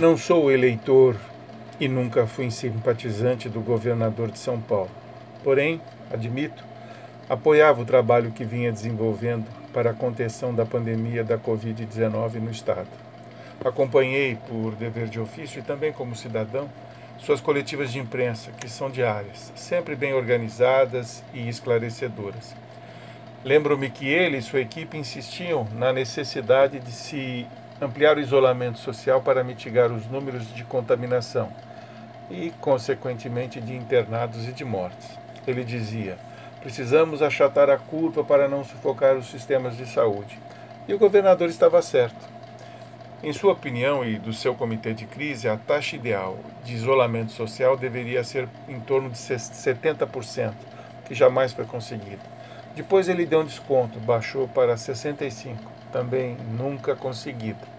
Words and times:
Não 0.00 0.16
sou 0.16 0.50
eleitor 0.50 1.16
e 1.78 1.86
nunca 1.86 2.26
fui 2.26 2.50
simpatizante 2.50 3.46
do 3.46 3.60
governador 3.60 4.30
de 4.30 4.38
São 4.38 4.58
Paulo. 4.58 4.90
Porém, 5.44 5.82
admito, 6.10 6.64
apoiava 7.28 7.82
o 7.82 7.84
trabalho 7.84 8.32
que 8.32 8.42
vinha 8.42 8.72
desenvolvendo 8.72 9.46
para 9.70 9.90
a 9.90 9.94
contenção 9.94 10.54
da 10.54 10.64
pandemia 10.64 11.22
da 11.22 11.36
Covid-19 11.36 12.36
no 12.36 12.50
Estado. 12.50 12.88
Acompanhei, 13.62 14.38
por 14.48 14.74
dever 14.76 15.08
de 15.08 15.20
ofício 15.20 15.60
e 15.60 15.62
também 15.62 15.92
como 15.92 16.16
cidadão, 16.16 16.70
suas 17.18 17.42
coletivas 17.42 17.92
de 17.92 17.98
imprensa, 17.98 18.50
que 18.50 18.70
são 18.70 18.90
diárias, 18.90 19.52
sempre 19.54 19.94
bem 19.94 20.14
organizadas 20.14 21.22
e 21.34 21.46
esclarecedoras. 21.50 22.56
Lembro-me 23.44 23.90
que 23.90 24.08
ele 24.08 24.38
e 24.38 24.42
sua 24.42 24.60
equipe 24.60 24.96
insistiam 24.96 25.68
na 25.74 25.92
necessidade 25.92 26.80
de 26.80 26.92
se 26.92 27.46
ampliar 27.82 28.16
o 28.16 28.20
isolamento 28.20 28.78
social 28.78 29.20
para 29.20 29.42
mitigar 29.42 29.90
os 29.90 30.06
números 30.06 30.46
de 30.54 30.62
contaminação 30.62 31.52
e, 32.30 32.52
consequentemente, 32.60 33.60
de 33.60 33.74
internados 33.74 34.46
e 34.48 34.52
de 34.52 34.64
mortes. 34.64 35.18
Ele 35.46 35.64
dizia: 35.64 36.16
precisamos 36.60 37.22
achatar 37.22 37.68
a 37.68 37.76
curva 37.76 38.22
para 38.22 38.48
não 38.48 38.62
sufocar 38.62 39.16
os 39.16 39.28
sistemas 39.28 39.76
de 39.76 39.84
saúde. 39.86 40.38
E 40.86 40.94
o 40.94 40.98
governador 40.98 41.48
estava 41.48 41.82
certo. 41.82 42.30
Em 43.22 43.32
sua 43.32 43.52
opinião 43.52 44.04
e 44.04 44.18
do 44.18 44.32
seu 44.32 44.54
comitê 44.54 44.92
de 44.92 45.06
crise, 45.06 45.48
a 45.48 45.56
taxa 45.56 45.94
ideal 45.96 46.38
de 46.64 46.74
isolamento 46.74 47.32
social 47.32 47.76
deveria 47.76 48.24
ser 48.24 48.48
em 48.68 48.80
torno 48.80 49.10
de 49.10 49.16
70%, 49.16 50.52
que 51.04 51.14
jamais 51.14 51.52
foi 51.52 51.64
conseguida. 51.64 52.22
Depois 52.74 53.08
ele 53.08 53.26
deu 53.26 53.40
um 53.40 53.44
desconto, 53.44 54.00
baixou 54.00 54.48
para 54.48 54.74
65%, 54.74 55.56
também 55.92 56.36
nunca 56.56 56.96
conseguido. 56.96 57.71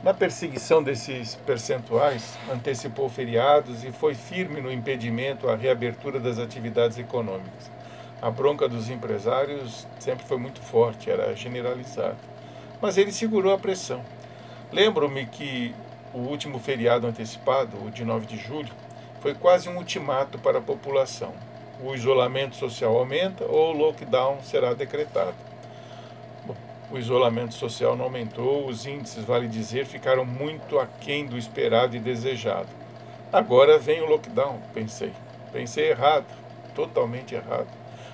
Na 0.00 0.14
perseguição 0.14 0.80
desses 0.80 1.34
percentuais, 1.34 2.38
antecipou 2.48 3.08
feriados 3.08 3.82
e 3.82 3.90
foi 3.90 4.14
firme 4.14 4.60
no 4.60 4.70
impedimento 4.70 5.48
à 5.48 5.56
reabertura 5.56 6.20
das 6.20 6.38
atividades 6.38 6.98
econômicas. 6.98 7.68
A 8.22 8.30
bronca 8.30 8.68
dos 8.68 8.88
empresários 8.88 9.88
sempre 9.98 10.24
foi 10.24 10.38
muito 10.38 10.60
forte, 10.60 11.10
era 11.10 11.34
generalizada. 11.34 12.16
Mas 12.80 12.96
ele 12.96 13.10
segurou 13.10 13.52
a 13.52 13.58
pressão. 13.58 14.04
Lembro-me 14.72 15.26
que 15.26 15.74
o 16.14 16.18
último 16.18 16.60
feriado 16.60 17.04
antecipado, 17.04 17.76
o 17.84 17.90
de 17.90 18.04
9 18.04 18.24
de 18.26 18.36
julho, 18.36 18.72
foi 19.20 19.34
quase 19.34 19.68
um 19.68 19.76
ultimato 19.76 20.38
para 20.38 20.58
a 20.58 20.62
população. 20.62 21.34
O 21.82 21.92
isolamento 21.92 22.54
social 22.54 22.96
aumenta 22.96 23.44
ou 23.44 23.74
o 23.74 23.76
lockdown 23.76 24.42
será 24.44 24.74
decretado 24.74 25.47
o 26.90 26.98
isolamento 26.98 27.54
social 27.54 27.94
não 27.94 28.06
aumentou, 28.06 28.66
os 28.66 28.86
índices, 28.86 29.24
vale 29.24 29.46
dizer, 29.46 29.84
ficaram 29.84 30.24
muito 30.24 30.78
aquém 30.78 31.26
do 31.26 31.36
esperado 31.36 31.94
e 31.94 32.00
desejado. 32.00 32.68
Agora 33.30 33.78
vem 33.78 34.00
o 34.00 34.06
lockdown, 34.06 34.58
pensei. 34.72 35.12
Pensei 35.52 35.90
errado, 35.90 36.26
totalmente 36.74 37.34
errado. 37.34 37.68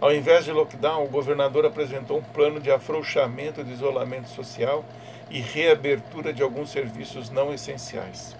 Ao 0.00 0.12
invés 0.12 0.44
de 0.44 0.52
lockdown, 0.52 1.04
o 1.04 1.08
governador 1.08 1.64
apresentou 1.64 2.18
um 2.18 2.22
plano 2.22 2.60
de 2.60 2.70
afrouxamento 2.70 3.62
do 3.62 3.70
isolamento 3.70 4.28
social 4.28 4.84
e 5.30 5.40
reabertura 5.40 6.32
de 6.32 6.42
alguns 6.42 6.70
serviços 6.70 7.30
não 7.30 7.54
essenciais. 7.54 8.36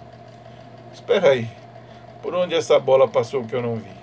Espera 0.93 1.29
aí, 1.29 1.49
por 2.21 2.35
onde 2.35 2.53
essa 2.53 2.77
bola 2.79 3.07
passou 3.07 3.45
que 3.45 3.55
eu 3.55 3.61
não 3.61 3.75
vi? 3.77 3.97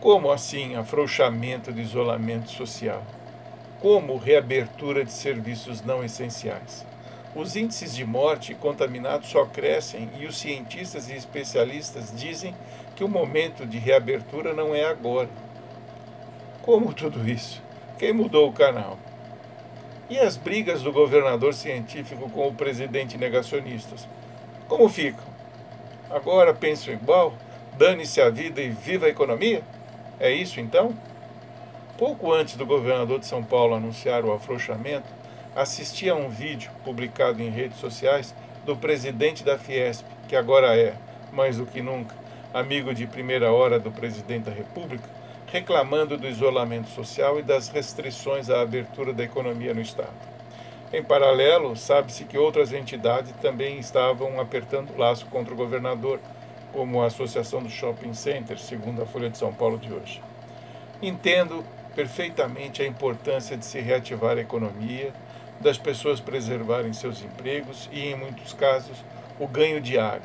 Como 0.00 0.32
assim 0.32 0.74
afrouxamento 0.74 1.70
do 1.70 1.80
isolamento 1.80 2.50
social? 2.50 3.02
Como 3.82 4.16
reabertura 4.16 5.04
de 5.04 5.10
serviços 5.10 5.82
não 5.82 6.04
essenciais. 6.04 6.86
Os 7.34 7.56
índices 7.56 7.96
de 7.96 8.04
morte 8.04 8.52
e 8.52 8.54
contaminados 8.54 9.28
só 9.28 9.44
crescem 9.44 10.08
e 10.20 10.24
os 10.24 10.38
cientistas 10.38 11.10
e 11.10 11.16
especialistas 11.16 12.12
dizem 12.14 12.54
que 12.94 13.02
o 13.02 13.08
momento 13.08 13.66
de 13.66 13.78
reabertura 13.78 14.54
não 14.54 14.72
é 14.72 14.84
agora. 14.84 15.28
Como 16.62 16.94
tudo 16.94 17.28
isso? 17.28 17.60
Quem 17.98 18.12
mudou 18.12 18.48
o 18.48 18.52
canal? 18.52 18.96
E 20.08 20.16
as 20.16 20.36
brigas 20.36 20.82
do 20.82 20.92
governador 20.92 21.52
científico 21.52 22.30
com 22.30 22.46
o 22.46 22.54
presidente 22.54 23.18
negacionistas? 23.18 24.06
Como 24.68 24.88
ficam? 24.88 25.24
Agora 26.08 26.54
pensam 26.54 26.94
igual? 26.94 27.34
Dane-se 27.76 28.20
a 28.20 28.30
vida 28.30 28.60
e 28.60 28.70
viva 28.70 29.06
a 29.06 29.08
economia? 29.08 29.62
É 30.20 30.30
isso 30.30 30.60
então? 30.60 30.94
Pouco 32.02 32.32
antes 32.32 32.56
do 32.56 32.66
governador 32.66 33.20
de 33.20 33.26
São 33.26 33.44
Paulo 33.44 33.76
anunciar 33.76 34.24
o 34.24 34.32
afrouxamento, 34.32 35.06
assisti 35.54 36.10
a 36.10 36.16
um 36.16 36.28
vídeo 36.28 36.68
publicado 36.84 37.40
em 37.40 37.48
redes 37.48 37.78
sociais 37.78 38.34
do 38.66 38.76
presidente 38.76 39.44
da 39.44 39.56
Fiesp, 39.56 40.04
que 40.26 40.34
agora 40.34 40.76
é, 40.76 40.96
mais 41.32 41.58
do 41.58 41.64
que 41.64 41.80
nunca, 41.80 42.12
amigo 42.52 42.92
de 42.92 43.06
primeira 43.06 43.52
hora 43.52 43.78
do 43.78 43.92
presidente 43.92 44.46
da 44.46 44.50
República, 44.50 45.08
reclamando 45.46 46.18
do 46.18 46.26
isolamento 46.26 46.88
social 46.88 47.38
e 47.38 47.42
das 47.44 47.68
restrições 47.68 48.50
à 48.50 48.62
abertura 48.62 49.12
da 49.12 49.22
economia 49.22 49.72
no 49.72 49.80
Estado. 49.80 50.10
Em 50.92 51.04
paralelo, 51.04 51.76
sabe-se 51.76 52.24
que 52.24 52.36
outras 52.36 52.72
entidades 52.72 53.32
também 53.40 53.78
estavam 53.78 54.40
apertando 54.40 54.90
o 54.90 54.98
laço 54.98 55.26
contra 55.26 55.54
o 55.54 55.56
governador, 55.56 56.18
como 56.72 57.00
a 57.00 57.06
Associação 57.06 57.62
dos 57.62 57.72
Shopping 57.72 58.12
Centers, 58.12 58.62
segundo 58.62 59.00
a 59.00 59.06
Folha 59.06 59.30
de 59.30 59.38
São 59.38 59.54
Paulo 59.54 59.78
de 59.78 59.92
hoje. 59.92 60.20
Entendo 61.00 61.64
perfeitamente 61.94 62.82
a 62.82 62.86
importância 62.86 63.56
de 63.56 63.64
se 63.64 63.80
reativar 63.80 64.36
a 64.36 64.40
economia, 64.40 65.12
das 65.60 65.78
pessoas 65.78 66.20
preservarem 66.20 66.92
seus 66.92 67.22
empregos 67.22 67.88
e, 67.92 68.08
em 68.08 68.16
muitos 68.16 68.52
casos, 68.52 68.96
o 69.38 69.46
ganho 69.46 69.80
diário. 69.80 70.24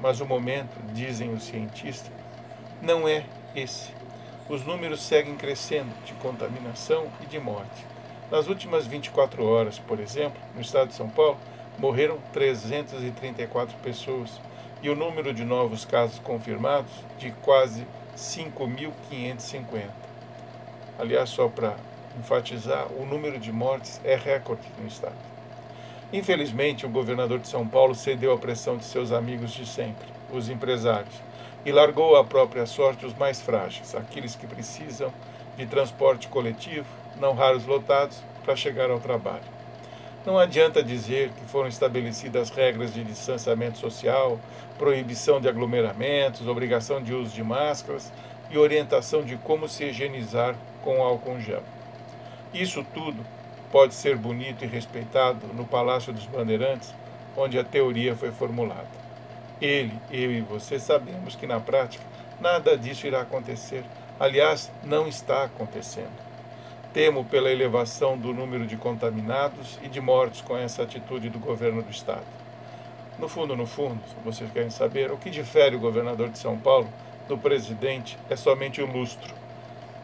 Mas 0.00 0.20
o 0.20 0.26
momento, 0.26 0.80
dizem 0.94 1.32
os 1.32 1.44
cientistas, 1.44 2.12
não 2.80 3.06
é 3.06 3.24
esse. 3.54 3.90
Os 4.48 4.64
números 4.64 5.02
seguem 5.02 5.36
crescendo 5.36 5.92
de 6.04 6.14
contaminação 6.14 7.06
e 7.22 7.26
de 7.26 7.38
morte. 7.38 7.86
Nas 8.30 8.48
últimas 8.48 8.86
24 8.86 9.44
horas, 9.44 9.78
por 9.78 10.00
exemplo, 10.00 10.40
no 10.54 10.60
estado 10.60 10.88
de 10.88 10.94
São 10.94 11.08
Paulo, 11.08 11.38
morreram 11.78 12.18
334 12.32 13.76
pessoas 13.78 14.40
e 14.82 14.88
o 14.88 14.96
número 14.96 15.34
de 15.34 15.44
novos 15.44 15.84
casos 15.84 16.18
confirmados 16.20 16.92
de 17.18 17.30
quase 17.42 17.86
5.550. 18.16 20.09
Aliás, 21.00 21.30
só 21.30 21.48
para 21.48 21.76
enfatizar, 22.18 22.86
o 22.92 23.06
número 23.06 23.38
de 23.38 23.50
mortes 23.50 23.98
é 24.04 24.14
recorde 24.14 24.60
no 24.78 24.86
estado. 24.86 25.14
Infelizmente, 26.12 26.84
o 26.84 26.90
governador 26.90 27.38
de 27.38 27.48
São 27.48 27.66
Paulo 27.66 27.94
cedeu 27.94 28.34
à 28.34 28.36
pressão 28.36 28.76
de 28.76 28.84
seus 28.84 29.10
amigos 29.10 29.52
de 29.52 29.64
sempre, 29.64 30.06
os 30.30 30.50
empresários, 30.50 31.14
e 31.64 31.72
largou 31.72 32.16
à 32.16 32.24
própria 32.24 32.66
sorte 32.66 33.06
os 33.06 33.14
mais 33.14 33.40
frágeis, 33.40 33.94
aqueles 33.94 34.34
que 34.34 34.46
precisam 34.46 35.10
de 35.56 35.64
transporte 35.64 36.28
coletivo, 36.28 36.86
não 37.18 37.32
raros 37.32 37.64
lotados, 37.64 38.18
para 38.44 38.54
chegar 38.54 38.90
ao 38.90 39.00
trabalho. 39.00 39.60
Não 40.26 40.38
adianta 40.38 40.82
dizer 40.82 41.30
que 41.30 41.46
foram 41.46 41.68
estabelecidas 41.68 42.50
regras 42.50 42.92
de 42.92 43.02
distanciamento 43.02 43.78
social, 43.78 44.38
proibição 44.76 45.40
de 45.40 45.48
aglomeramentos, 45.48 46.46
obrigação 46.46 47.02
de 47.02 47.14
uso 47.14 47.34
de 47.34 47.42
máscaras 47.42 48.12
e 48.50 48.58
orientação 48.58 49.22
de 49.22 49.36
como 49.36 49.68
se 49.68 49.84
higienizar 49.84 50.56
com 50.82 51.02
álcool 51.02 51.40
gel. 51.40 51.62
Isso 52.52 52.84
tudo 52.92 53.24
pode 53.70 53.94
ser 53.94 54.16
bonito 54.16 54.64
e 54.64 54.68
respeitado 54.68 55.46
no 55.54 55.64
Palácio 55.64 56.12
dos 56.12 56.26
Bandeirantes, 56.26 56.92
onde 57.36 57.58
a 57.58 57.64
teoria 57.64 58.16
foi 58.16 58.32
formulada. 58.32 58.88
Ele, 59.60 59.92
eu 60.10 60.32
e 60.32 60.40
você 60.40 60.78
sabemos 60.78 61.36
que 61.36 61.46
na 61.46 61.60
prática 61.60 62.04
nada 62.40 62.76
disso 62.76 63.06
irá 63.06 63.20
acontecer. 63.20 63.84
Aliás, 64.18 64.72
não 64.82 65.06
está 65.06 65.44
acontecendo. 65.44 66.30
Temo 66.92 67.24
pela 67.24 67.50
elevação 67.50 68.18
do 68.18 68.34
número 68.34 68.66
de 68.66 68.76
contaminados 68.76 69.78
e 69.82 69.88
de 69.88 70.00
mortes 70.00 70.40
com 70.40 70.56
essa 70.56 70.82
atitude 70.82 71.30
do 71.30 71.38
governo 71.38 71.82
do 71.82 71.90
estado. 71.90 72.26
No 73.18 73.28
fundo, 73.28 73.54
no 73.54 73.66
fundo, 73.66 74.00
se 74.08 74.14
vocês 74.24 74.50
querem 74.50 74.70
saber, 74.70 75.12
o 75.12 75.16
que 75.16 75.30
difere 75.30 75.76
o 75.76 75.80
governador 75.80 76.30
de 76.30 76.38
São 76.38 76.58
Paulo 76.58 76.88
do 77.30 77.38
presidente 77.38 78.18
é 78.28 78.34
somente 78.34 78.82
o 78.82 78.86
lustro. 78.86 79.32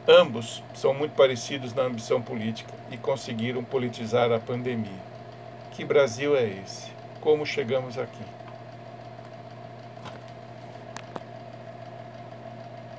Ambos 0.07 0.63
são 0.73 0.95
muito 0.95 1.17
parecidos 1.17 1.75
na 1.75 1.83
ambição 1.83 2.23
política 2.23 2.73
e 2.89 2.97
conseguiram 2.97 3.65
politizar 3.65 4.31
a 4.31 4.39
pandemia. 4.39 5.03
Que 5.73 5.85
Brasil 5.85 6.37
é 6.37 6.45
esse? 6.45 6.89
Como 7.21 7.45
chegamos 7.45 7.99
aqui? 7.99 8.23